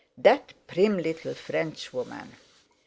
That 0.17 0.53
prim 0.65 0.97
little 0.97 1.35
Frenchwoman! 1.35 2.31